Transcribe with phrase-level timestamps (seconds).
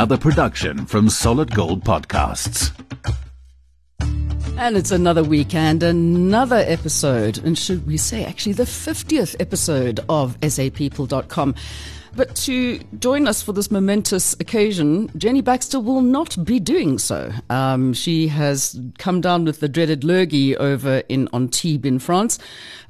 [0.00, 2.72] another production from Solid Gold Podcasts.
[4.56, 10.40] And it's another weekend, another episode, and should we say actually the 50th episode of
[10.40, 11.54] SAPeople.com.
[12.16, 17.32] But to join us for this momentous occasion, Jenny Baxter will not be doing so.
[17.48, 22.38] Um, she has come down with the dreaded lurgy over in Antibes in France.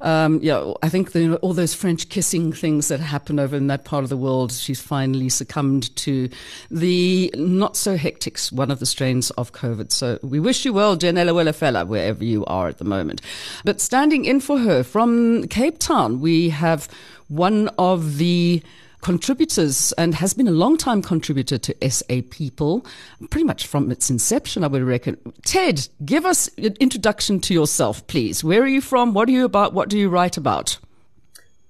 [0.01, 3.85] Um, yeah, I think the, all those French kissing things that happen over in that
[3.85, 6.29] part of the world, she's finally succumbed to
[6.69, 9.91] the not so hectic one of the strains of COVID.
[9.91, 13.21] So we wish you well, Janella Fella, wherever you are at the moment.
[13.65, 16.87] But standing in for her from Cape Town, we have
[17.27, 18.61] one of the
[19.01, 22.85] contributors and has been a long time contributor to SA People,
[23.29, 25.17] pretty much from its inception, I would reckon.
[25.43, 28.43] Ted, give us an introduction to yourself, please.
[28.43, 29.13] Where are you from?
[29.13, 29.73] What are you about?
[29.73, 30.77] What do you write about?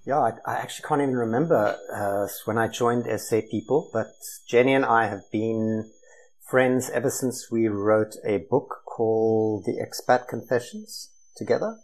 [0.06, 4.12] Yeah, I, I actually can't even remember uh, when I joined SA People, but
[4.48, 5.92] Jenny and I have been
[6.50, 11.78] friends ever since we wrote a book called The Expat Confessions together,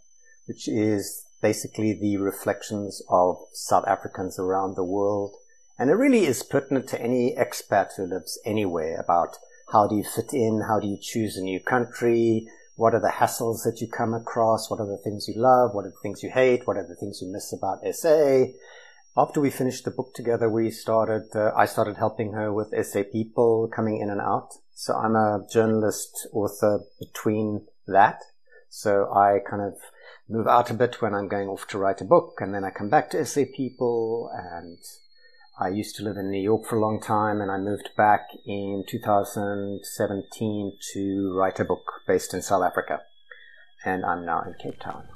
[0.46, 5.36] which is basically the reflections of South Africans around the world.
[5.78, 9.38] And it really is pertinent to any expat who lives anywhere about
[9.72, 10.62] how do you fit in?
[10.66, 12.48] How do you choose a new country?
[12.76, 14.70] What are the hassles that you come across?
[14.70, 15.74] What are the things you love?
[15.74, 16.66] What are the things you hate?
[16.66, 18.46] What are the things you miss about SA?
[19.16, 23.02] After we finished the book together, we started, uh, I started helping her with SA
[23.12, 24.54] People coming in and out.
[24.72, 28.22] So I'm a journalist author between that.
[28.68, 29.74] So I kind of
[30.28, 32.70] move out a bit when I'm going off to write a book, and then I
[32.70, 34.30] come back to SA People.
[34.34, 34.78] And
[35.60, 38.28] I used to live in New York for a long time, and I moved back
[38.46, 43.00] in 2017 to write a book based in South Africa.
[43.84, 45.08] And I'm now in Cape Town.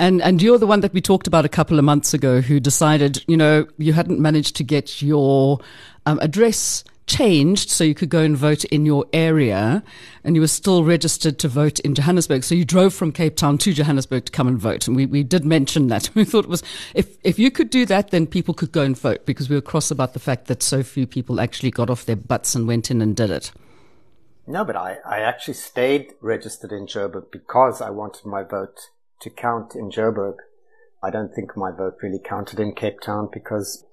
[0.00, 2.60] And and you're the one that we talked about a couple of months ago who
[2.60, 5.58] decided, you know, you hadn't managed to get your
[6.06, 9.82] um, address changed so you could go and vote in your area
[10.22, 12.44] and you were still registered to vote in Johannesburg.
[12.44, 14.86] So you drove from Cape Town to Johannesburg to come and vote.
[14.86, 16.10] And we, we did mention that.
[16.18, 18.98] We thought it was, if, if you could do that, then people could go and
[18.98, 22.04] vote because we were cross about the fact that so few people actually got off
[22.04, 23.52] their butts and went in and did it.
[24.46, 28.78] No, but I, I actually stayed registered in Joburg because I wanted my vote
[29.20, 30.36] to count in Joburg.
[31.02, 33.84] I don't think my vote really counted in Cape Town because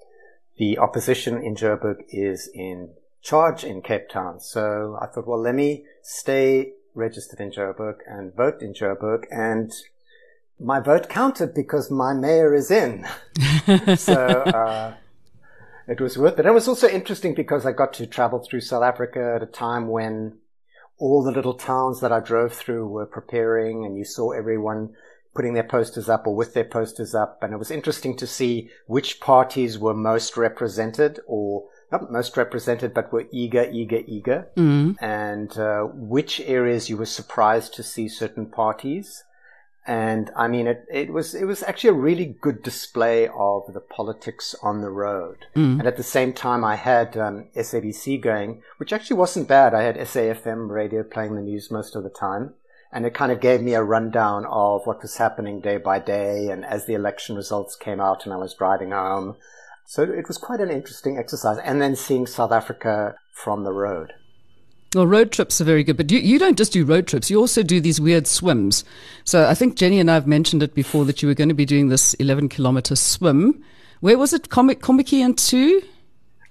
[0.58, 2.94] the opposition in Joburg is in
[3.26, 4.40] charge in Cape Town.
[4.40, 9.24] So I thought, well, let me stay registered in Joburg and vote in Joburg.
[9.32, 9.74] And
[10.60, 13.06] my vote counted because my mayor is in.
[13.98, 14.94] so, uh,
[15.88, 16.40] it was worth it.
[16.40, 19.52] And it was also interesting because I got to travel through South Africa at a
[19.52, 20.38] time when
[20.98, 24.94] all the little towns that I drove through were preparing and you saw everyone
[25.36, 27.40] putting their posters up or with their posters up.
[27.42, 31.66] And it was interesting to see which parties were most represented or
[32.02, 34.96] not most represented, but were eager, eager, eager, mm.
[35.02, 39.24] and uh, which areas you were surprised to see certain parties.
[39.88, 43.80] And I mean, it, it was it was actually a really good display of the
[43.80, 45.46] politics on the road.
[45.56, 45.80] Mm.
[45.80, 49.76] And at the same time, I had um, SABC going, which actually wasn't bad.
[49.76, 52.56] I had SAFM radio playing the news most of the time,
[52.92, 56.48] and it kind of gave me a rundown of what was happening day by day.
[56.48, 59.36] And as the election results came out, and I was driving home,
[59.86, 61.58] so it was quite an interesting exercise.
[61.64, 64.14] And then seeing South Africa from the road.
[64.96, 67.38] Well, road trips are very good, but you, you don't just do road trips, you
[67.38, 68.86] also do these weird swims.
[69.26, 71.56] So I think Jenny and I have mentioned it before that you were going to
[71.56, 73.62] be doing this 11 kilometer swim.
[74.00, 74.50] Where was it?
[74.50, 75.82] Kommetjie and two?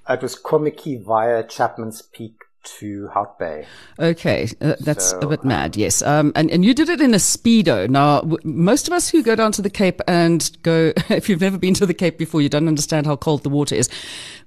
[0.09, 3.66] It was Kommetjie via Chapman's Peak to Hout Bay.
[3.98, 6.02] Okay, uh, that's so, a bit mad, yes.
[6.02, 7.88] Um, and, and you did it in a Speedo.
[7.88, 11.41] Now, w- most of us who go down to the Cape and go, if you've
[11.41, 13.88] never been to the Cape before, you don't understand how cold the water is.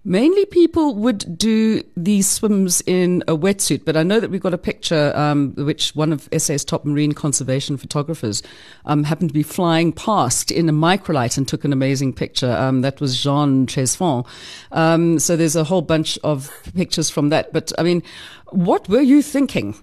[0.08, 4.54] Mainly people would do these swims in a wetsuit, but I know that we've got
[4.54, 8.42] a picture um, which one of SA's top marine conservation photographers
[8.86, 12.54] um, happened to be flying past in a microlight and took an amazing picture.
[12.54, 14.26] Um, that was Jean Tresfon.
[14.72, 17.52] Um, so there's a whole bunch of pictures from that.
[17.52, 18.02] But I mean,
[18.52, 19.76] what were you thinking?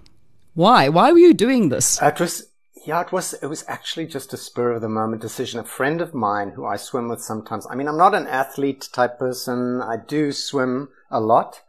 [0.55, 0.89] Why?
[0.89, 2.01] Why were you doing this?
[2.01, 2.47] It was
[2.85, 5.59] yeah, it was it was actually just a spur of the moment decision.
[5.59, 7.65] A friend of mine who I swim with sometimes.
[7.69, 9.81] I mean, I'm not an athlete type person.
[9.81, 11.61] I do swim a lot,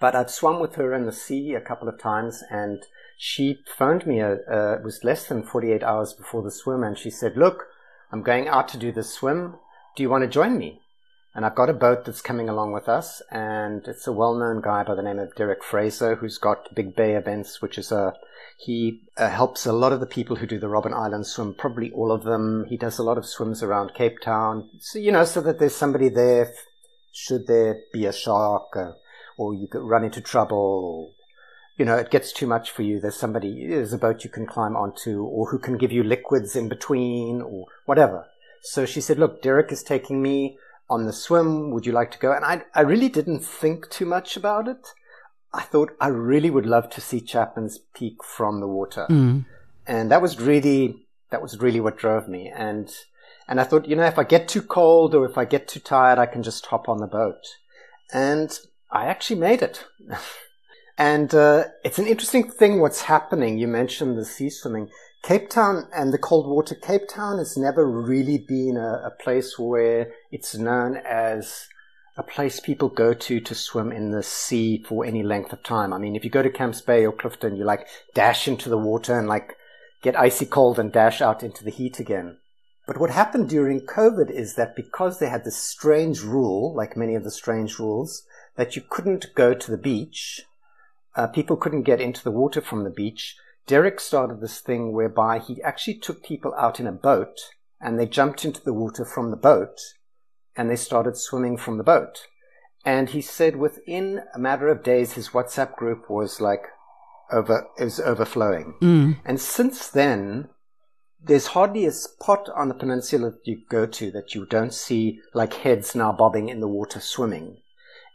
[0.00, 2.82] but I've swum with her in the sea a couple of times, and
[3.18, 4.20] she phoned me.
[4.20, 7.36] A, uh, uh, it was less than 48 hours before the swim, and she said,
[7.36, 7.66] "Look,
[8.10, 9.56] I'm going out to do this swim.
[9.96, 10.83] Do you want to join me?"
[11.34, 14.84] And I've got a boat that's coming along with us, and it's a well-known guy
[14.84, 18.14] by the name of Derek Fraser, who's got Big Bay Events, which is a
[18.56, 21.90] he uh, helps a lot of the people who do the Robben Island swim, probably
[21.90, 22.66] all of them.
[22.68, 24.70] He does a lot of swims around Cape Town.
[24.78, 26.52] So, you know, so that there's somebody there
[27.12, 28.92] should there be a shark uh,
[29.36, 31.14] or you run into trouble,
[31.76, 33.00] you know, it gets too much for you.
[33.00, 36.54] There's somebody, there's a boat you can climb onto, or who can give you liquids
[36.54, 38.26] in between, or whatever.
[38.62, 40.58] So she said, look, Derek is taking me
[40.94, 41.70] on the swim.
[41.72, 42.32] Would you like to go?
[42.32, 44.86] And I, I really didn't think too much about it.
[45.52, 49.06] I thought I really would love to see Chapman's Peak from the water.
[49.10, 49.44] Mm.
[49.86, 52.50] And that was really, that was really what drove me.
[52.54, 52.90] And,
[53.46, 55.80] and I thought, you know, if I get too cold or if I get too
[55.80, 57.44] tired, I can just hop on the boat.
[58.12, 58.58] And
[58.90, 59.84] I actually made it.
[60.98, 63.58] and uh, it's an interesting thing what's happening.
[63.58, 64.88] You mentioned the sea swimming.
[65.24, 66.74] Cape Town and the cold water.
[66.74, 71.66] Cape Town has never really been a, a place where it's known as
[72.18, 75.94] a place people go to to swim in the sea for any length of time.
[75.94, 78.76] I mean, if you go to Camps Bay or Clifton, you like dash into the
[78.76, 79.56] water and like
[80.02, 82.36] get icy cold and dash out into the heat again.
[82.86, 87.14] But what happened during COVID is that because they had this strange rule, like many
[87.14, 90.42] of the strange rules, that you couldn't go to the beach,
[91.16, 93.36] uh, people couldn't get into the water from the beach.
[93.66, 97.38] Derek started this thing whereby he actually took people out in a boat
[97.80, 99.80] and they jumped into the water from the boat
[100.56, 102.26] and they started swimming from the boat.
[102.84, 106.66] And he said within a matter of days, his WhatsApp group was like
[107.32, 108.74] over, it was overflowing.
[108.82, 109.16] Mm.
[109.24, 110.50] And since then,
[111.22, 115.20] there's hardly a spot on the peninsula that you go to that you don't see
[115.32, 117.62] like heads now bobbing in the water swimming.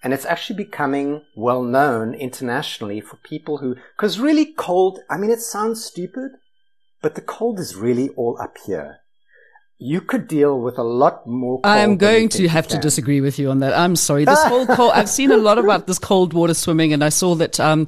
[0.02, 5.30] And it's actually becoming well known internationally for people who, cause really cold, I mean,
[5.30, 6.32] it sounds stupid,
[7.02, 9.00] but the cold is really all up here
[9.82, 11.62] you could deal with a lot more.
[11.64, 13.74] I'm going to have to disagree with you on that.
[13.74, 14.26] I'm sorry.
[14.26, 17.34] This whole cold, I've seen a lot about this cold water swimming and I saw
[17.36, 17.88] that, um,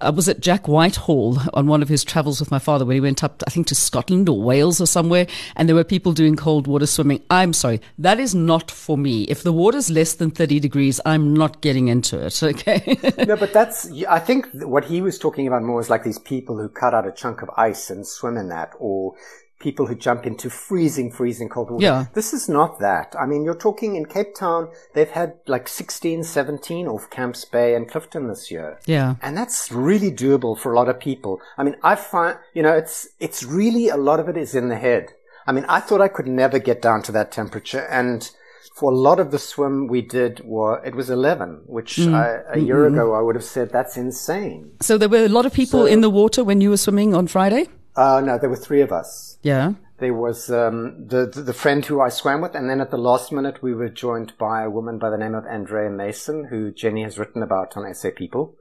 [0.00, 3.00] uh, was it Jack Whitehall on one of his travels with my father when he
[3.00, 6.36] went up, I think to Scotland or Wales or somewhere and there were people doing
[6.36, 7.20] cold water swimming.
[7.28, 7.80] I'm sorry.
[7.98, 9.24] That is not for me.
[9.24, 12.40] If the water's less than 30 degrees, I'm not getting into it.
[12.52, 12.98] Okay.
[13.26, 16.58] no, but that's, I think what he was talking about more is like these people
[16.58, 19.14] who cut out a chunk of ice and swim in that or
[19.62, 21.84] people who jump into freezing, freezing cold water.
[21.84, 22.06] Yeah.
[22.12, 23.14] This is not that.
[23.18, 27.74] I mean, you're talking in Cape Town, they've had like 16, 17 off Camps Bay
[27.74, 28.78] and Clifton this year.
[28.86, 29.14] Yeah.
[29.22, 31.40] And that's really doable for a lot of people.
[31.56, 34.68] I mean, I find, you know, it's, it's really a lot of it is in
[34.68, 35.12] the head.
[35.46, 38.30] I mean, I thought I could never get down to that temperature and
[38.74, 42.14] for a lot of the swim we did were it was 11 which mm.
[42.14, 42.94] I, a year mm-hmm.
[42.94, 45.86] ago i would have said that's insane so there were a lot of people so,
[45.86, 48.92] in the water when you were swimming on friday uh, no, there were three of
[48.92, 49.38] us.
[49.42, 49.74] Yeah.
[49.98, 52.96] There was um, the, the, the friend who I swam with, and then at the
[52.96, 56.72] last minute we were joined by a woman by the name of Andrea Mason, who
[56.72, 58.56] Jenny has written about on SA People.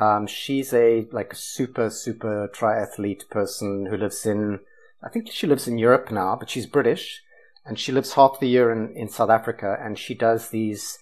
[0.00, 4.60] Um, she's a like a super super triathlete person who lives in,
[5.02, 7.22] I think she lives in Europe now, but she's British,
[7.64, 10.98] and she lives half the year in in South Africa, and she does these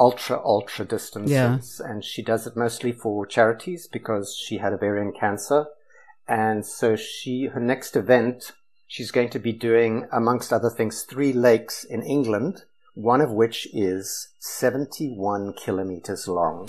[0.00, 1.32] ultra ultra distances,
[1.80, 1.90] yeah.
[1.90, 5.66] and she does it mostly for charities because she had ovarian cancer
[6.28, 8.52] and so she, her next event,
[8.86, 12.64] she's going to be doing, amongst other things, three lakes in England,
[12.94, 16.68] one of which is 71 kilometers long.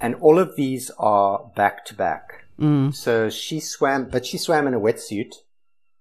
[0.00, 2.44] And all of these are back to back.
[2.60, 2.94] Mm.
[2.94, 5.36] So she swam, but she swam in a wetsuit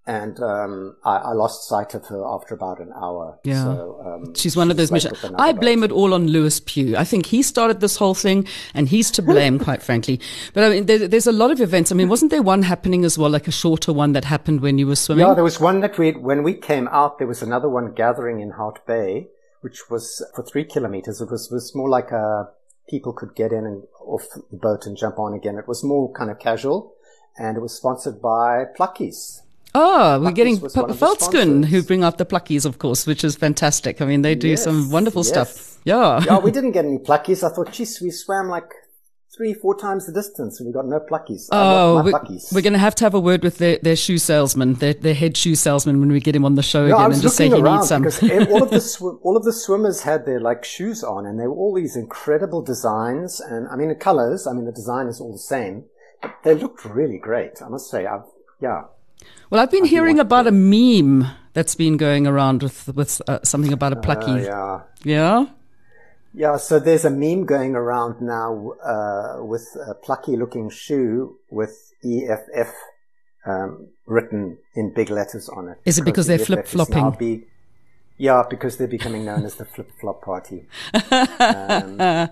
[0.08, 3.40] and um, I, I, lost sight of her after about an hour.
[3.44, 5.26] Yeah, so, um, she's one of those missions.
[5.36, 6.96] I blame it all on Lewis Pugh.
[6.96, 10.20] I think he started this whole thing, and he's to blame, quite frankly.
[10.54, 11.92] But I mean, there, there's a lot of events.
[11.92, 14.78] I mean, wasn't there one happening as well, like a shorter one that happened when
[14.78, 15.26] you were swimming?
[15.26, 17.18] Yeah, there was one that we when we came out.
[17.18, 19.30] There was another one gathering in Hout Bay,
[19.62, 21.20] which was for three kilometers.
[21.20, 22.50] It was was more like a
[22.88, 25.58] people could get in and off the boat and jump on again.
[25.58, 26.94] It was more kind of casual,
[27.40, 29.42] and it was sponsored by Pluckies.
[29.78, 34.02] Oh, we're getting P- Veldskoen who bring out the pluckies, of course, which is fantastic.
[34.02, 35.30] I mean, they do yes, some wonderful yes.
[35.30, 35.82] stuff.
[35.84, 36.24] Yeah.
[36.26, 37.44] yeah, we didn't get any pluckies.
[37.44, 38.72] I thought, geez, we swam like
[39.36, 41.50] three, four times the distance and we got no pluckies.
[41.52, 42.14] Oh, we're,
[42.54, 45.14] we're going to have to have a word with their, their shoe salesman, their, their
[45.14, 47.62] head shoe salesman when we get him on the show again and just say he
[47.62, 48.04] needs some.
[48.04, 51.40] Because all of the sw- all of the swimmers had their like shoes on and
[51.40, 55.08] they were all these incredible designs and I mean the colors, I mean the design
[55.08, 55.86] is all the same,
[56.22, 57.62] but they looked really great.
[57.62, 58.24] I must say, I've,
[58.62, 58.84] yeah.
[59.50, 63.74] Well, I've been hearing about a meme that's been going around with with uh, something
[63.74, 64.32] about a plucky.
[64.32, 64.82] Uh, yeah.
[65.04, 65.46] Yeah.
[66.34, 66.58] Yeah.
[66.58, 72.74] So there's a meme going around now uh, with a plucky looking shoe with EFF
[73.46, 75.78] um, written in big letters on it.
[75.86, 77.46] Is it because, they're flip flopping?
[78.18, 80.66] Yeah, because they're becoming known as the flip flop party.
[80.94, 82.30] um,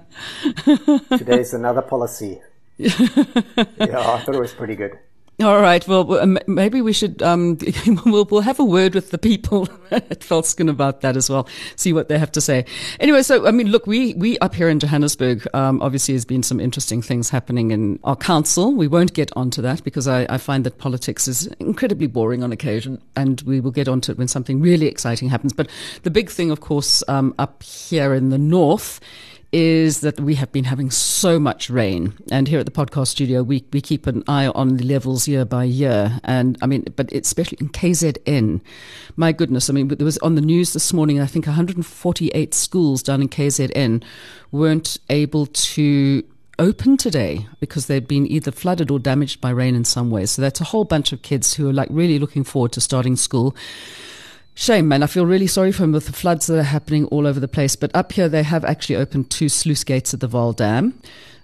[1.17, 2.41] today's another policy.
[2.77, 4.97] yeah, I thought it was pretty good.
[5.41, 5.85] All right.
[5.87, 7.57] Well, maybe we should um,
[8.05, 11.47] we'll, we'll have a word with the people at Veldskoen about that as well.
[11.75, 12.65] See what they have to say.
[12.99, 16.43] Anyway, so I mean, look, we we up here in Johannesburg, um, obviously, has been
[16.43, 18.75] some interesting things happening in our council.
[18.75, 22.51] We won't get onto that because I, I find that politics is incredibly boring on
[22.51, 25.51] occasion, and we will get onto it when something really exciting happens.
[25.51, 25.67] But
[26.03, 28.99] the big thing, of course, um, up here in the north
[29.53, 32.13] is that we have been having so much rain.
[32.31, 35.45] And here at the podcast studio, we, we keep an eye on the levels year
[35.45, 36.19] by year.
[36.23, 38.61] And I mean, but especially in KZN,
[39.15, 43.03] my goodness, I mean, there was on the news this morning, I think 148 schools
[43.03, 44.03] down in KZN
[44.51, 46.23] weren't able to
[46.57, 50.25] open today because they'd been either flooded or damaged by rain in some way.
[50.25, 53.15] So that's a whole bunch of kids who are like really looking forward to starting
[53.15, 53.55] school.
[54.55, 55.01] Shame, man.
[55.01, 57.47] I feel really sorry for him with the floods that are happening all over the
[57.47, 57.75] place.
[57.75, 60.93] But up here, they have actually opened two sluice gates at the Vaal Dam.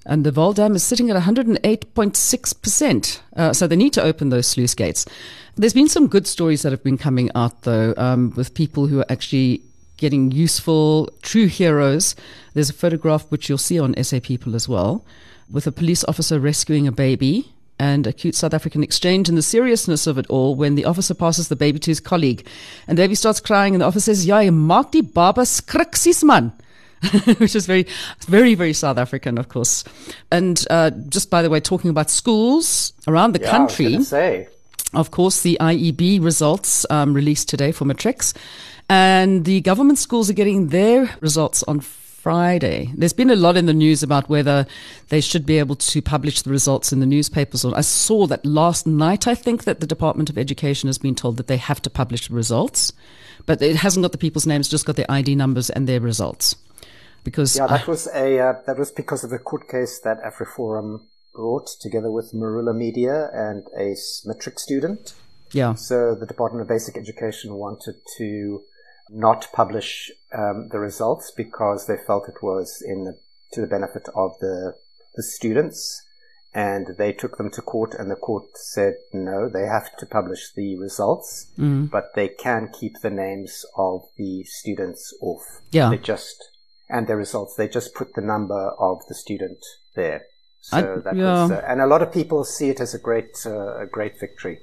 [0.05, 3.19] And the Vaal Dam is sitting at 108.6%.
[3.35, 5.05] Uh, so they need to open those sluice gates.
[5.55, 8.99] There's been some good stories that have been coming out, though, um, with people who
[8.99, 9.63] are actually
[9.97, 12.15] getting useful, true heroes.
[12.53, 15.03] There's a photograph which you'll see on SA People as well,
[15.51, 20.05] with a police officer rescuing a baby and acute South African exchange and the seriousness
[20.05, 22.45] of it all when the officer passes the baby to his colleague.
[22.87, 26.51] And the baby starts crying and the officer says, Ja, maak die baba skriksies man.
[27.37, 27.87] Which is very,
[28.27, 29.85] very, very South African, of course.
[30.31, 34.03] And uh, just by the way, talking about schools around the yeah, country.
[34.03, 34.49] say.
[34.93, 38.33] Of course, the IEB results um, released today for matrics.
[38.89, 41.79] And the government schools are getting their results on
[42.19, 42.91] Friday.
[42.95, 44.67] There's been a lot in the news about whether
[45.07, 47.63] they should be able to publish the results in the newspapers.
[47.63, 51.37] I saw that last night, I think, that the Department of Education has been told
[51.37, 52.91] that they have to publish the results,
[53.45, 56.57] but it hasn't got the people's names, just got their ID numbers and their results.
[57.23, 60.21] Because yeah, that I, was a uh, that was because of the court case that
[60.21, 61.01] AfriForum
[61.33, 63.95] brought together with Maroela Media and a
[64.25, 65.13] matric student.
[65.51, 65.73] Yeah.
[65.75, 68.61] So the Department of Basic Education wanted to
[69.11, 73.17] not publish um, the results because they felt it was in the,
[73.53, 74.75] to the benefit of the,
[75.15, 76.05] the students.
[76.51, 80.51] And they took them to court, and the court said no, they have to publish
[80.55, 81.91] the results, mm.
[81.91, 85.43] but they can keep the names of the students off.
[85.69, 85.91] Yeah.
[85.91, 86.49] They just,
[86.89, 89.59] and their results, they just put the number of the student
[89.95, 90.23] there.
[90.61, 91.43] So I, that yeah.
[91.43, 94.19] was, uh, and a lot of people see it as a great, uh, a great
[94.19, 94.61] victory.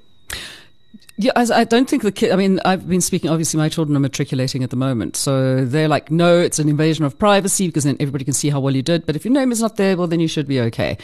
[1.19, 2.31] Yeah, I, don't think the kid.
[2.31, 3.31] I mean, I've been speaking.
[3.31, 7.05] Obviously, my children are matriculating at the moment, so they're like, no, it's an invasion
[7.05, 9.05] of privacy because then everybody can see how well you did.
[9.07, 10.95] But if your name is not there, well, then you should be okay.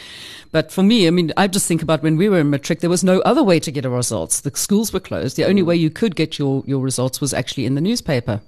[0.52, 2.90] But for me, I mean, I just think about when we were in matric, there
[2.90, 4.40] was no other way to get our results.
[4.40, 5.36] The schools were closed.
[5.36, 8.40] The only way you could get your your results was actually in the newspaper.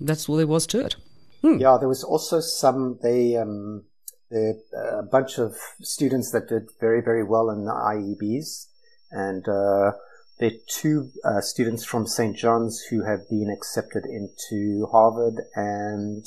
[0.00, 0.96] That's all there was to it.
[1.42, 1.58] Hmm.
[1.58, 3.36] Yeah, there was also some they.
[3.36, 3.84] Um,
[4.30, 8.66] a bunch of students that did very, very well in the IEBs,
[9.10, 9.92] and uh,
[10.38, 12.36] there are two uh, students from St.
[12.36, 16.24] John's who have been accepted into Harvard and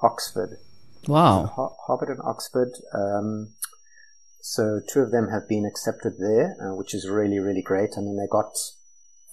[0.00, 0.58] Oxford.
[1.06, 1.52] Wow.
[1.56, 2.72] So Harvard and Oxford.
[2.92, 3.54] Um,
[4.40, 7.94] so two of them have been accepted there, uh, which is really, really great.
[7.96, 8.54] I mean, they got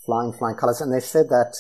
[0.05, 0.79] flying, flying colors.
[0.79, 1.55] And they said that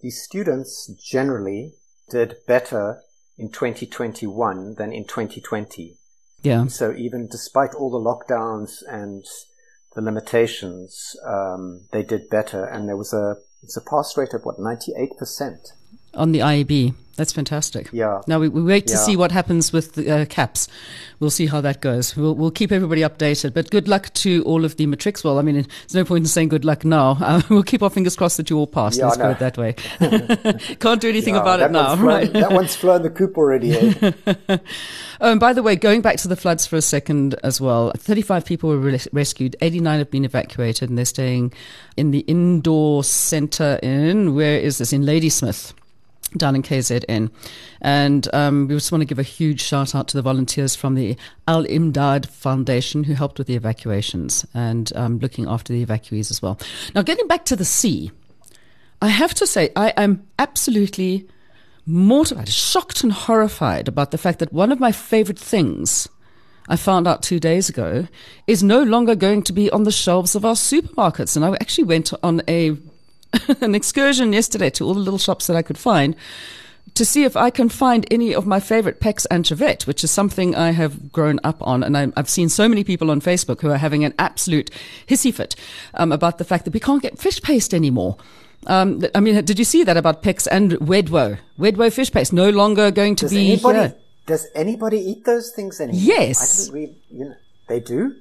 [0.00, 1.74] the students generally
[2.10, 3.02] did better
[3.36, 5.96] in 2021 than in 2020.
[6.42, 6.66] Yeah.
[6.66, 9.24] So even despite all the lockdowns and
[9.94, 14.44] the limitations, um, they did better, and there was a it's a pass rate of
[14.44, 15.72] what ninety eight percent
[16.14, 16.94] on the IEB.
[17.18, 17.88] That's fantastic.
[17.92, 18.22] Yeah.
[18.28, 19.00] Now we, we wait to yeah.
[19.00, 20.68] see what happens with the uh, caps.
[21.18, 22.16] We'll see how that goes.
[22.16, 23.54] We'll, we'll keep everybody updated.
[23.54, 25.24] But good luck to all of the matrics.
[25.24, 27.18] Well, I mean, there's no point in saying good luck now.
[27.28, 28.96] Uh, we'll keep our fingers crossed that you all pass.
[28.96, 29.72] Yeah, Let's go it that way.
[30.80, 32.32] Can't do anything yeah, about it now, flown, right?
[32.32, 33.76] that one's flown the coop already.
[33.76, 34.12] Eh?
[35.20, 37.92] oh, and by the way, going back to the floods for a second as well,
[37.98, 39.56] 35 people were re- rescued.
[39.60, 41.52] 89 have been evacuated, and they're staying
[41.98, 45.74] in the indoor center in where is this in Ladysmith
[46.36, 47.30] down in KZN.
[47.80, 50.94] And um, we just want to give a huge shout out to the volunteers from
[50.94, 51.16] the
[51.46, 56.42] Al Imdad Foundation who helped with the evacuations and um, looking after the evacuees as
[56.42, 56.58] well.
[56.94, 58.10] Now, getting back to the sea,
[59.00, 61.28] I have to say, I am absolutely
[61.86, 66.08] mortified, shocked, and horrified about the fact that one of my favorite things.
[66.70, 68.06] I found out two days ago
[68.46, 71.34] is no longer going to be on the shelves of our supermarkets.
[71.34, 72.76] And I actually went on a
[73.60, 76.16] an excursion yesterday to all the little shops that I could find
[76.94, 80.54] to see if I can find any of my favorite Peck's anchovette, which is something
[80.54, 81.82] I have grown up on.
[81.82, 84.70] And I, have seen so many people on Facebook who are having an absolute
[85.06, 85.54] hissy fit
[85.94, 88.16] um, about the fact that we can't get fish paste anymore.
[88.66, 91.38] Um, I mean, did you see that about Peck's and Redro?
[91.58, 93.94] Redro fish paste no longer going to does be anybody, here.
[94.26, 96.02] Does anybody eat those things anymore?
[96.02, 96.68] Yes.
[96.70, 97.36] Read, you know,
[97.68, 98.16] they do?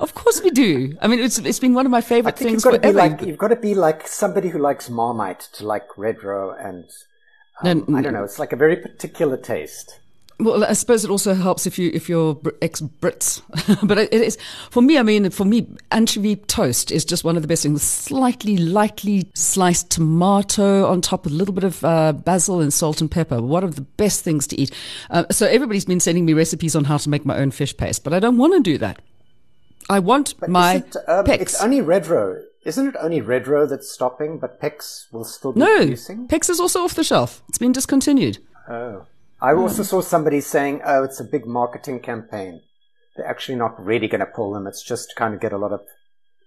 [0.00, 0.96] Of course we do.
[1.02, 3.22] I mean, it's it's been one of my favorite things you've got to be like
[3.22, 6.84] you've got to be like somebody who likes Marmite to like Red Redro, and
[7.62, 8.22] um, No, I don't know.
[8.22, 9.98] It's like a very particular taste.
[10.40, 13.42] Well, I suppose it also helps if you if you're ex-Brits,
[13.88, 14.38] but it is
[14.70, 14.96] for me.
[14.96, 17.82] I mean, for me, anchovy toast is just one of the best things.
[17.82, 23.10] Slightly lightly sliced tomato on top, a little bit of uh, basil and salt and
[23.10, 23.42] pepper.
[23.42, 24.70] One of the best things to eat.
[25.10, 28.04] Uh, so everybody's been sending me recipes on how to make my own fish paste,
[28.04, 29.00] but I don't want to do that.
[29.88, 32.96] I want But my it, um, it's only Redro, isn't it?
[33.00, 36.28] Only Redro that's stopping, but Peck's will still be no, producing.
[36.30, 37.42] is also off the shelf.
[37.48, 38.38] It's been discontinued.
[38.68, 39.06] Oh,
[39.40, 42.60] I also saw somebody saying, "Oh, it's a big marketing campaign."
[43.16, 44.66] They're actually not really going to pull them.
[44.66, 45.80] It's just to kind of get a lot of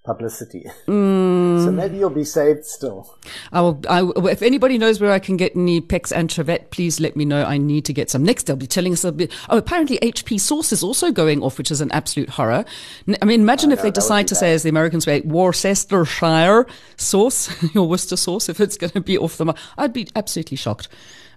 [0.03, 0.65] publicity.
[0.88, 1.63] Mm.
[1.63, 3.17] so maybe you'll be saved still.
[3.51, 7.15] I will, I if anybody knows where I can get any Peck's anchovette, please let
[7.15, 7.43] me know.
[7.43, 8.24] I need to get some.
[8.24, 9.31] Next, they'll be telling us a bit.
[9.50, 12.65] Oh, apparently HP sauce is also going off, which is an absolute horror.
[13.22, 16.65] I mean, imagine if no, they decide to say, as the Americans say, Worcestershire
[16.98, 19.58] sauce, or Worcester sauce, if it's going to be off the mark.
[19.77, 20.88] I'd be absolutely shocked.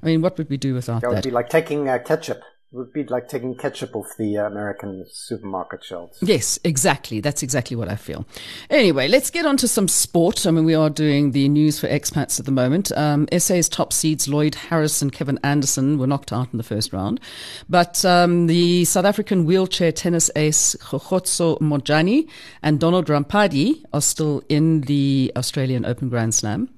[0.03, 2.43] I mean, what would we do without That It would be like taking uh, ketchup.
[2.75, 6.19] Would be like taking ketchup off the American supermarket shelves.
[6.21, 7.21] Yes, exactly.
[7.21, 8.27] That's exactly what I feel.
[8.69, 10.45] Anyway, let's get on to some sport.
[10.45, 12.91] I mean, we are doing the news for expats at the moment.
[12.99, 16.93] Um, SA's top seeds Lloyd Harris and Kevin Anderson were knocked out in the first
[16.93, 17.21] round.
[17.69, 22.29] But um, the South African wheelchair tennis ace Khotso Montjane
[22.61, 26.69] and Donald Ramphadi are still in the Australian Open Grand Slam,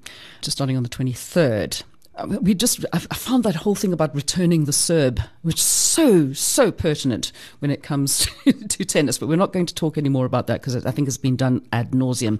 [0.41, 1.81] just starting on the 23rd.
[2.25, 6.71] We just, I found that whole thing about returning the Serb, which is so, so
[6.71, 9.17] pertinent when it comes to, to tennis.
[9.17, 11.35] But we're not going to talk any more about that because I think it's been
[11.35, 12.39] done ad nauseum.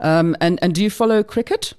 [0.00, 1.74] Um, and, and do you follow cricket?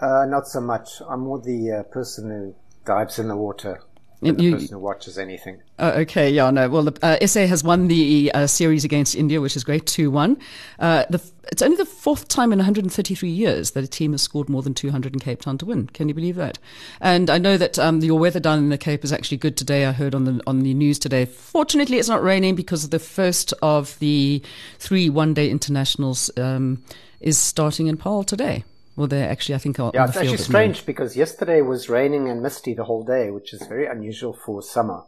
[0.00, 1.00] Uh, not so much.
[1.08, 3.82] I'm more the uh, person who dives in the water
[4.20, 5.60] the you- person who watches anything.
[5.78, 6.68] Uh, okay, yeah, no.
[6.68, 10.10] Well, the, uh, SA has won the uh, series against India, which is great, 2
[10.10, 10.36] 1.
[10.78, 11.22] Uh, the,
[11.52, 14.74] it's only the fourth time in 133 years that a team has scored more than
[14.74, 15.86] 200 in Cape Town to win.
[15.88, 16.58] Can you believe that?
[17.00, 19.86] And I know that um, your weather down in the Cape is actually good today.
[19.86, 21.24] I heard on the on the news today.
[21.24, 24.42] Fortunately, it's not raining because the first of the
[24.78, 26.82] three one day internationals um,
[27.20, 28.64] is starting in Paarl today.
[28.98, 31.88] Well, they're actually, I think, on Yeah, on it's field actually strange because yesterday was
[31.88, 35.04] raining and misty the whole day, which is very unusual for summer.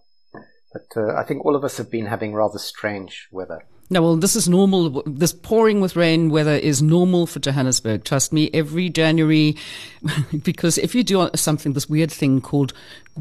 [0.72, 3.64] But uh, I think all of us have been having rather strange weather.
[3.92, 5.03] No, well, this is normal.
[5.05, 8.05] This pouring with rain weather is normal for Johannesburg.
[8.05, 9.57] Trust me, every January,
[10.44, 12.72] because if you do something, this weird thing called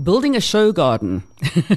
[0.04, 1.24] building a show garden,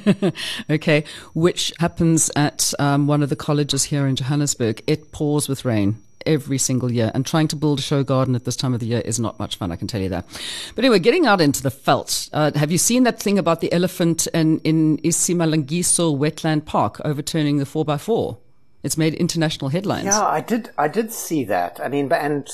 [0.71, 5.65] okay, which happens at um, one of the colleges here in Johannesburg, it pours with
[5.65, 7.11] rain every single year.
[7.15, 9.39] And trying to build a show garden at this time of the year is not
[9.39, 10.27] much fun, I can tell you that.
[10.75, 12.29] But anyway, getting out into the veld.
[12.33, 17.59] Uh, have you seen that thing about the elephant in, in iSimangaliso Wetland Park overturning
[17.59, 18.39] the 4x4?
[18.83, 20.07] It's made international headlines.
[20.07, 20.71] Yeah, I did.
[20.77, 21.79] I did see that.
[21.81, 22.49] I mean, and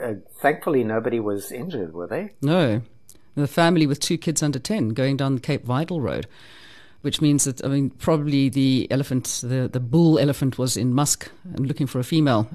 [0.00, 2.32] uh, thankfully nobody was injured, were they?
[2.42, 2.82] No.
[3.34, 6.26] The family with two kids under 10 going down the Cape Vidal Road,
[7.00, 11.30] which means that, I mean, probably the elephant, the, the bull elephant was in musth
[11.44, 12.48] and looking for a female.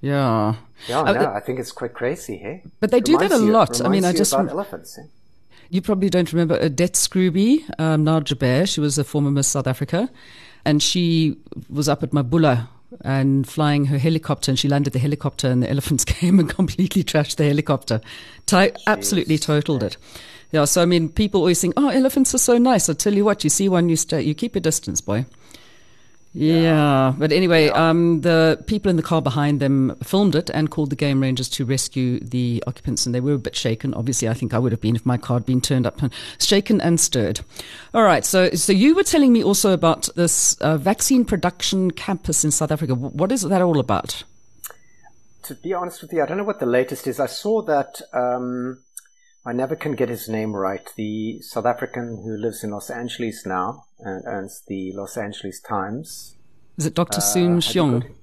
[0.00, 0.54] Yeah.
[0.88, 2.62] Yeah, Uh, no, I think it's quite crazy, hey.
[2.80, 3.80] But they do that a you- lot.
[3.80, 4.98] I mean, reminds I just about elephants.
[4.98, 5.02] eh?
[5.70, 8.68] You probably don't remember Odette Scrooby, um, now Jaber.
[8.68, 10.08] She was a former Miss South Africa.
[10.64, 11.36] And she
[11.70, 12.68] was up at Mabula
[13.02, 14.50] and flying her helicopter.
[14.50, 18.00] And she landed the helicopter, and the elephants came and completely trashed the helicopter.
[18.46, 19.96] Ti- absolutely totaled it.
[20.52, 22.88] Yeah, so I mean, people always think, oh, elephants are so nice.
[22.88, 25.24] I tell you what, you see one, you stay, you keep your distance, boy.
[26.38, 30.90] Yeah, but anyway, um, the people in the car behind them filmed it and called
[30.90, 33.94] the game rangers to rescue the occupants, and they were a bit shaken.
[33.94, 36.12] Obviously, I think I would have been if my car had been turned up, and
[36.38, 37.40] shaken and stirred.
[37.94, 42.44] All right, so so you were telling me also about this uh, vaccine production campus
[42.44, 42.94] in South Africa.
[42.94, 44.22] What is that all about?
[45.44, 47.18] To be honest with you, I don't know what the latest is.
[47.18, 48.82] I saw that um,
[49.46, 50.84] I never can get his name right.
[50.96, 56.36] The South African who lives in Los Angeles now and owns the Los Angeles Times.
[56.76, 57.20] Is it Dr.
[57.20, 58.14] Soon Uh, got Shiong?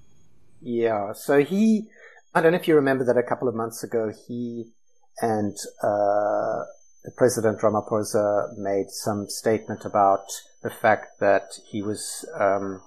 [0.61, 1.13] Yeah.
[1.13, 1.87] So he,
[2.35, 4.65] I don't know if you remember that a couple of months ago, he
[5.21, 6.63] and uh,
[7.15, 10.25] President Ramaphosa made some statement about
[10.61, 12.81] the fact that he was um,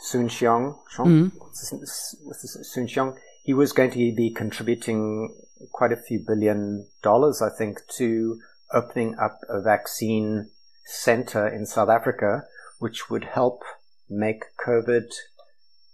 [0.00, 0.78] Soon Shiong.
[0.94, 1.32] Shiong?
[1.38, 3.16] What's his, what's his, Soon Shiong.
[3.42, 5.34] He was going to be contributing
[5.72, 8.38] quite a few billion dollars, I think, to
[8.72, 10.50] opening up a vaccine
[10.84, 12.44] center in South Africa,
[12.78, 13.62] which would help
[14.08, 15.12] make COVID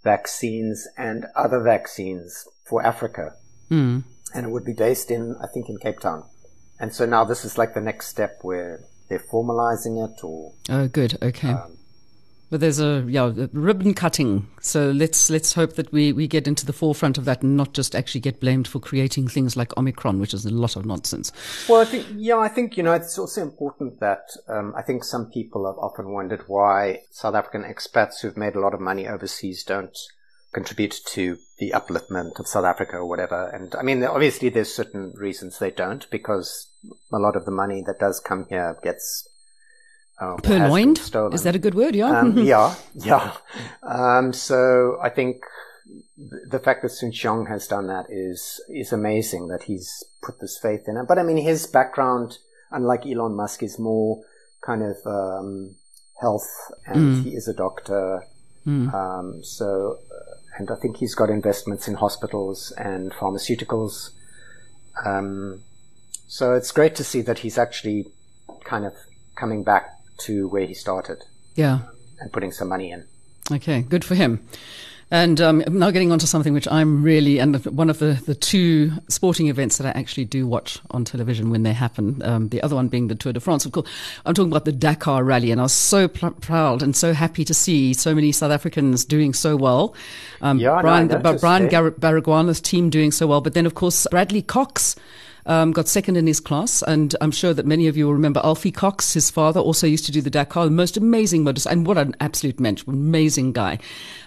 [0.03, 3.33] vaccines and other vaccines for Africa.
[3.69, 4.03] Mm.
[4.33, 6.23] And it would be based in, I think, in Cape Town.
[6.79, 10.87] And so now this is like the next step where they're formalizing it or, Oh,
[10.87, 11.17] good.
[11.21, 11.55] Okay.
[12.49, 16.65] But there's a yeah ribbon cutting, so let's let's hope that we, we get into
[16.65, 20.19] the forefront of that and not just actually get blamed for creating things like Omicron,
[20.19, 21.33] which is a lot of nonsense.
[21.67, 25.03] Well, I think yeah, I think you know it's also important that um, I think
[25.03, 29.07] some people have often wondered why South African expats who've made a lot of money
[29.07, 29.97] overseas don't
[30.53, 33.49] contribute to the upliftment of South Africa or whatever.
[33.49, 36.69] And I mean, obviously, there's certain reasons they don't because
[37.11, 39.27] a lot of the money that does come here gets
[40.19, 40.97] uh, Purloined?
[40.97, 41.95] Is that a good word?
[41.95, 42.19] Yeah.
[42.19, 42.75] Um, yeah.
[42.95, 43.33] Yeah.
[43.83, 45.37] Um, so I think
[46.17, 50.57] the fact that Soon Shiong has done that is, is amazing that he's put this
[50.61, 51.07] faith in it.
[51.07, 52.39] But I mean, his background,
[52.71, 54.23] unlike Elon Musk, is more
[54.61, 55.75] kind of, um,
[56.19, 56.49] health
[56.87, 57.23] and mm.
[57.23, 58.23] he is a doctor.
[58.65, 58.93] Mm.
[58.93, 64.09] Um, so, uh, and I think he's got investments in hospitals and pharmaceuticals.
[65.05, 65.61] Um,
[66.27, 68.07] so it's great to see that he's actually
[68.65, 68.93] kind of
[69.35, 71.23] coming back to where he started.
[71.55, 71.79] Yeah.
[72.19, 73.05] And putting some money in.
[73.51, 74.45] Okay, good for him.
[75.09, 78.35] And um, now getting on to something which I'm really, and one of the, the
[78.35, 82.61] two sporting events that I actually do watch on television when they happen, um, the
[82.61, 83.65] other one being the Tour de France.
[83.65, 83.89] Of course,
[84.25, 87.45] I'm talking about the Dakar Rally, and I was so pl- proud and so happy
[87.45, 89.95] to see so many South Africans doing so well.
[90.41, 94.41] Um, yeah, Brian, no, Brian Baragwanath's team doing so well, but then, of course, Bradley
[94.41, 94.97] Cox
[95.47, 96.83] um, got second in his class.
[96.83, 100.05] And I'm sure that many of you will remember Alfie Cox, his father, also used
[100.05, 101.79] to do the Dakar, the most amazing motorcycle.
[101.79, 103.79] And what an absolute mensch, amazing guy.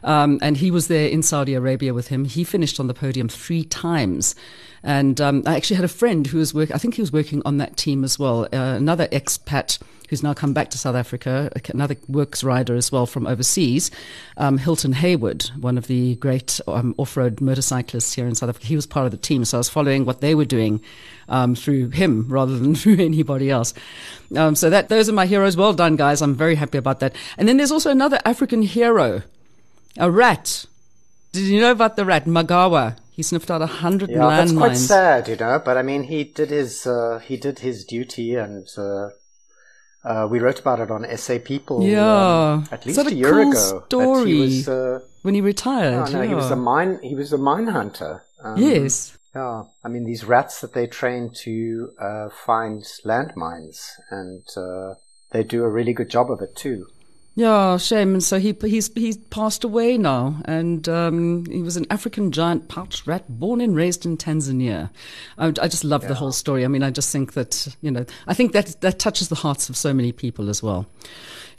[0.03, 2.25] Um, and he was there in Saudi Arabia with him.
[2.25, 4.35] He finished on the podium three times.
[4.83, 7.43] And um, I actually had a friend who was working, I think he was working
[7.45, 9.79] on that team as well, uh, another expat
[10.11, 13.93] who's now come back to South Africa, another works rider as well from overseas,
[14.39, 18.67] um, Hilton Hayward, one of the great um, off road motorcyclists here in South Africa.
[18.67, 20.83] He was part of the team, so I was following what they were doing
[21.29, 23.73] um, through him rather than through anybody else.
[24.37, 25.57] Um, so that those are my heroes.
[25.57, 26.23] Well done, guys.
[26.23, 27.15] I'm very happy about that.
[27.39, 29.23] And then there's also another African hero,
[29.97, 30.67] a rat.
[31.31, 32.97] Did you know about the rat, Magawa?
[33.21, 34.37] He sniffed out a hundred yeah, landmines.
[34.39, 35.61] That's quite sad, you know.
[35.63, 39.11] But I mean, he did his uh, he did his duty, and uh,
[40.03, 41.83] uh, we wrote about it on SA People.
[41.83, 43.85] Yeah, um, at least a, a, year cool ago.
[43.89, 44.33] Story.
[44.33, 45.91] He was, uh, when he retired.
[45.91, 46.29] No, no, yeah.
[46.29, 46.99] he was a mine.
[47.03, 48.23] He was a mine hunter.
[48.43, 49.19] Um, yes.
[49.35, 54.95] Yeah, I mean these rats that they train to uh, find landmines, and uh,
[55.31, 56.87] they do a really good job of it too.
[57.41, 58.13] Yeah, shame.
[58.13, 62.69] And so he he's he's passed away now, and um, he was an African giant
[62.69, 64.91] pouch rat born and raised in Tanzania.
[65.39, 66.09] I, I just love yeah.
[66.09, 66.67] the whole story.
[66.67, 69.71] I mean, I just think that you know, I think that that touches the hearts
[69.71, 70.87] of so many people as well.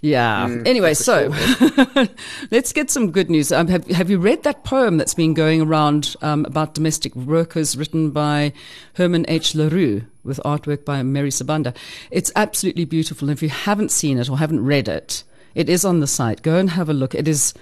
[0.02, 0.50] Yeah.
[0.50, 2.08] Mm, anyway, so sure.
[2.52, 3.52] let's get some good news.
[3.52, 7.76] Um, have, have you read that poem that's been going around um, about domestic workers
[7.76, 8.54] written by
[8.96, 9.56] Herman H.
[9.56, 11.76] LaRue with artwork by Mary Sabanda?
[12.12, 13.30] It's absolutely beautiful.
[13.30, 15.24] And if you haven't seen it or haven't read it,
[15.56, 16.42] it is on the site.
[16.42, 17.16] Go and have a look.
[17.16, 17.54] It is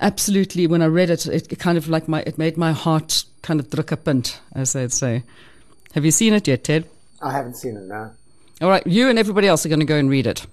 [0.00, 3.60] absolutely, when I read it, it, kind of like my, it made my heart kind
[3.60, 5.22] of drukkapint, as they'd say.
[5.94, 6.88] Have you seen it yet, Ted?
[7.22, 8.12] I haven't seen it, no.
[8.60, 10.46] All right, you and everybody else are going to go and read it.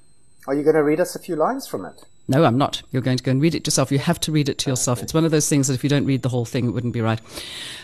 [0.48, 2.06] Are you going to read us a few lines from it?
[2.30, 2.82] No, I'm not.
[2.92, 3.90] You're going to go and read it yourself.
[3.90, 5.02] You have to read it to yourself.
[5.02, 6.94] It's one of those things that if you don't read the whole thing, it wouldn't
[6.94, 7.22] be right.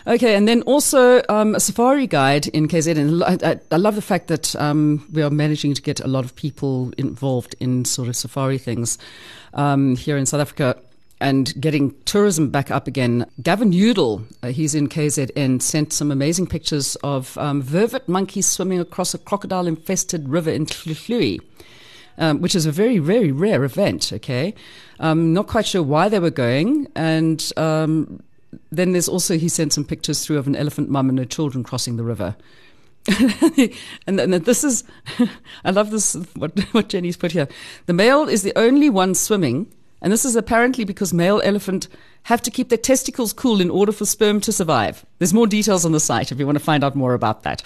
[0.06, 3.22] Okay, and then also um, a safari guide in KZN.
[3.22, 6.26] I, I, I love the fact that um, we are managing to get a lot
[6.26, 8.98] of people involved in sort of safari things
[9.54, 10.76] um, here in South Africa
[11.20, 13.24] and getting tourism back up again.
[13.42, 18.78] Gavin Udall, uh, he's in KZN, sent some amazing pictures of um, vervet monkeys swimming
[18.78, 21.40] across a crocodile infested river in Hluhluwe
[22.18, 24.12] um, which is a very, very rare event.
[24.12, 24.54] Okay,
[25.00, 28.22] um, not quite sure why they were going, and um,
[28.70, 31.64] then there's also he sent some pictures through of an elephant mum and her children
[31.64, 32.36] crossing the river.
[34.06, 34.84] and, and this is,
[35.64, 36.14] I love this.
[36.34, 37.48] What what Jenny's put here.
[37.86, 39.72] The male is the only one swimming,
[40.04, 41.88] and this is apparently because male elephant
[42.24, 45.04] have to keep their testicles cool in order for sperm to survive.
[45.18, 47.62] There's more details on the site if you want to find out more about that.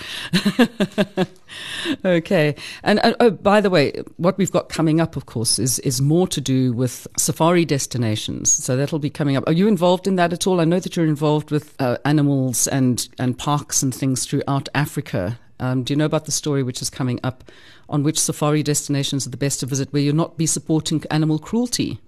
[2.04, 2.54] okay.
[2.84, 6.00] And uh, oh, by the way, what we've got coming up, of course, is, is
[6.00, 8.52] more to do with safari destinations.
[8.52, 9.42] So that'll be coming up.
[9.48, 10.60] Are you involved in that at all?
[10.60, 15.40] I know that you're involved with uh, animals and, and parks and things throughout Africa.
[15.58, 17.42] Um, do you know about the story which is coming up
[17.88, 21.40] on which safari destinations are the best to visit where you'll not be supporting animal
[21.40, 22.00] cruelty?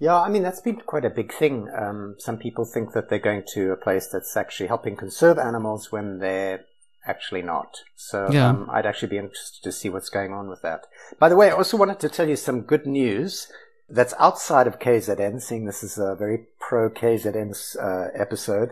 [0.00, 1.68] Yeah, I mean, that's been quite a big thing.
[1.76, 5.92] Um, some people think that they're going to a place that's actually helping conserve animals
[5.92, 6.64] when they're
[7.06, 7.82] actually not.
[7.96, 8.48] So yeah.
[8.48, 10.86] um, I'd actually be interested to see what's going on with that.
[11.18, 13.52] By the way, I also wanted to tell you some good news
[13.90, 18.70] that's outside of KZN, seeing this is a very pro KZN uh, episode.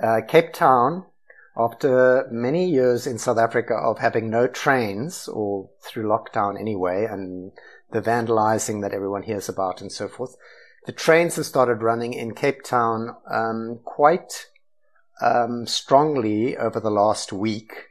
[0.00, 1.04] Uh, Cape Town,
[1.56, 7.50] after many years in South Africa of having no trains or through lockdown anyway, and
[7.92, 10.36] the vandalizing that everyone hears about and so forth.
[10.86, 14.46] The trains have started running in Cape Town um, quite
[15.20, 17.88] um, strongly over the last week.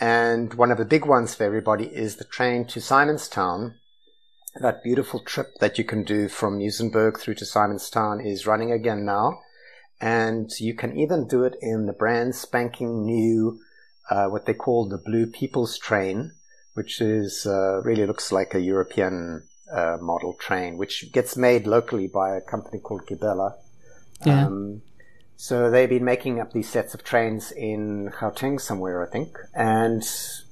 [0.00, 3.74] And one of the big ones for everybody is the train to Simonstown.
[4.60, 9.04] That beautiful trip that you can do from Muizenberg through to Simonstown is running again
[9.04, 9.40] now.
[10.00, 13.60] And you can even do it in the brand spanking new,
[14.08, 16.32] uh, what they call the Blue People's Train,
[16.72, 22.06] which is, uh, really looks like a European, uh, model train, which gets made locally
[22.06, 23.54] by a company called Gibela.
[24.24, 24.46] Yeah.
[24.46, 24.82] Um,
[25.36, 30.02] so they've been making up these sets of trains in Gauteng somewhere, I think, and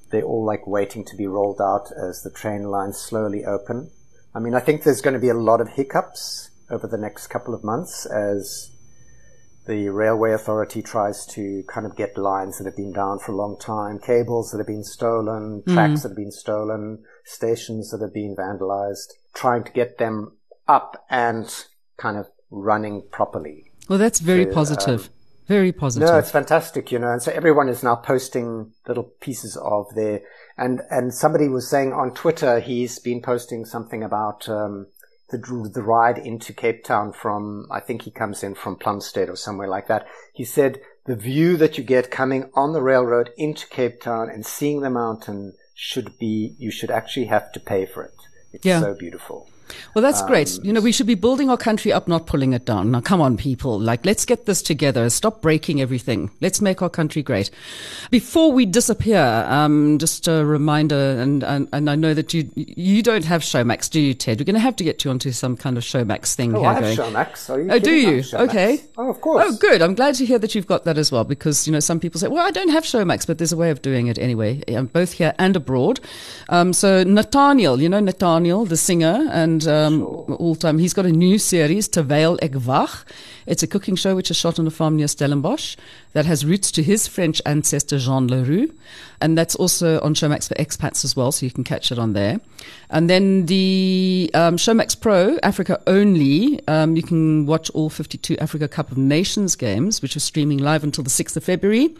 [0.09, 3.91] they're all like waiting to be rolled out as the train lines slowly open.
[4.33, 7.27] I mean, I think there's going to be a lot of hiccups over the next
[7.27, 8.71] couple of months as
[9.67, 13.35] the railway authority tries to kind of get lines that have been down for a
[13.35, 18.13] long time, cables that have been stolen, tracks that have been stolen, stations that have
[18.13, 20.37] been vandalized, trying to get them
[20.67, 21.65] up and
[21.97, 23.65] kind of running properly.
[23.87, 25.09] Well, that's very So, positive.
[25.47, 26.09] very positive.
[26.09, 27.11] No, it's fantastic, you know.
[27.11, 30.21] And so everyone is now posting little pieces of their
[30.57, 34.87] and and somebody was saying on Twitter he's been posting something about um,
[35.29, 35.37] the
[35.73, 39.67] the ride into Cape Town from I think he comes in from Plumstead or somewhere
[39.67, 40.07] like that.
[40.33, 44.45] He said the view that you get coming on the railroad into Cape Town and
[44.45, 48.13] seeing the mountain should be you should actually have to pay for it.
[48.51, 48.81] It's Yeah.
[48.81, 49.47] so beautiful.
[49.93, 50.57] Well, that's great.
[50.57, 52.91] Um, You know, we should be building our country up, not pulling it down.
[52.91, 53.79] Now, come on, people.
[53.79, 55.09] Like, let's get this together.
[55.09, 56.31] Stop breaking everything.
[56.41, 57.49] Let's make our country great.
[58.11, 63.01] Before we disappear, um, just a reminder, and, and, and I know that you you
[63.03, 64.39] don't have Showmax, do you, Ted?
[64.39, 66.69] We're going to have to get you onto some kind of Showmax thing Oh, here
[66.69, 66.97] I have going.
[67.13, 67.49] Showmax.
[67.49, 68.23] Are you Oh, do you?
[68.33, 68.81] Okay.
[68.97, 69.45] Oh, of course.
[69.47, 69.81] Oh, good.
[69.81, 72.19] I'm glad to hear that you've got that as well because, you know, some people
[72.19, 74.87] say, well, I don't have Showmax, but there's a way of doing it anyway, um,
[74.87, 75.99] both here and abroad.
[76.49, 81.11] Um, so Nataniel, you know, Nataniel, the singer and, um, all time, he's got a
[81.11, 82.89] new series, Terwijl ek wag.
[83.45, 85.75] It's a cooking show which is shot on a farm near Stellenbosch
[86.13, 88.71] that has roots to his French ancestor, Jean Leroux.
[89.21, 92.13] And that's also on Showmax for expats as well, so you can catch it on
[92.13, 92.39] there.
[92.89, 98.67] And then the um, Showmax Pro, Africa only, um, you can watch all 52 Africa
[98.67, 101.95] Cup of Nations games, which are streaming live until the 6th of February.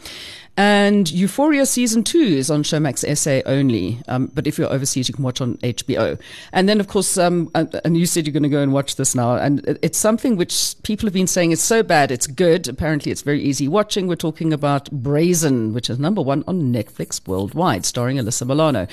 [0.59, 4.01] And Euphoria Season 2 is on Showmax SA only.
[4.09, 6.19] Um, but if you're overseas, you can watch on HBO.
[6.51, 9.15] And then, of course, um, and you said you're going to go and watch this
[9.15, 9.37] now.
[9.37, 12.67] And it's something which people have been saying is so bad, it's good.
[12.67, 14.05] Apparently, it's very easy watching.
[14.05, 18.85] We're talking about Brazen, which is number one on Netflix worldwide, starring Alyssa Milano.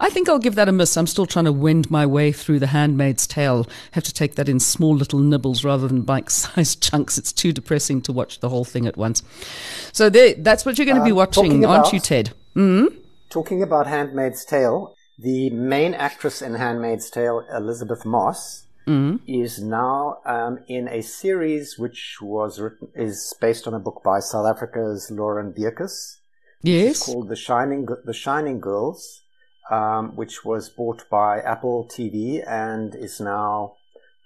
[0.00, 0.94] I think I'll give that a miss.
[0.94, 3.66] I'm still trying to wend my way through The Handmaid's Tale.
[3.92, 7.16] Have to take that in small little nibbles rather than bite-sized chunks.
[7.16, 9.22] It's too depressing to watch the whole thing at once.
[9.94, 12.32] So there, that's what you're going to be watching, talking aren't you, Ted?
[13.30, 18.66] Talking about Handmaid's Tale, the main actress in Handmaid's Tale, Elisabeth Moss,
[19.26, 24.20] is now um, in a series which was written is based on a book by
[24.20, 26.18] South Africa's Lauren Beukes.
[26.62, 27.04] Yes.
[27.04, 29.22] called The Shining The Shining Girls,
[29.70, 33.76] um, which was bought by Apple TV and is now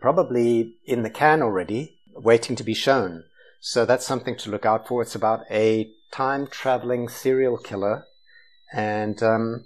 [0.00, 3.24] probably in the can already, waiting to be shown.
[3.60, 5.02] So that's something to look out for.
[5.02, 8.04] It's about a time traveling serial killer,
[8.72, 9.64] and um,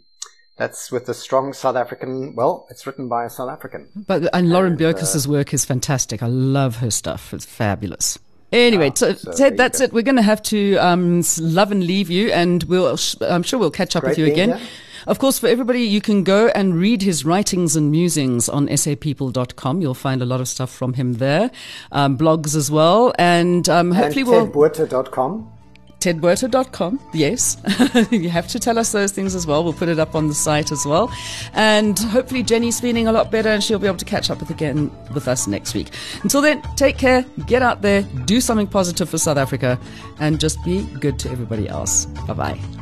[0.56, 2.34] that's with a strong South African.
[2.34, 3.90] Well, it's written by a South African.
[4.06, 6.22] But and Lauren And, Beukes' work is fantastic.
[6.22, 7.32] I love her stuff.
[7.34, 8.18] It's fabulous.
[8.50, 9.84] Anyway, Ah, so, so Ted, that's go.
[9.84, 9.92] it.
[9.94, 12.98] We're going to have to um, love and leave you, and we'll.
[13.22, 14.58] I'm sure we'll catch up with you again.
[14.58, 14.68] here.
[15.06, 19.80] Of course, for everybody, you can go and read his writings and musings on sapeople.com.
[19.80, 21.50] You'll find a lot of stuff from him there,
[21.90, 24.70] um, blogs as well, and um, hopefully and we'll.
[24.70, 25.52] tedbotha.com.
[26.00, 27.00] tedbotha.com.
[27.12, 27.56] Yes.
[28.10, 29.62] you have to tell us those things as well.
[29.62, 31.12] We'll put it up on the site as well.
[31.52, 34.50] And hopefully Jenny's feeling a lot better and she'll be able to catch up with
[34.50, 35.88] again with us next week.
[36.22, 39.78] Until then, take care, get out there, do something positive for South Africa
[40.18, 42.06] and just be good to everybody else.
[42.26, 42.81] Bye bye.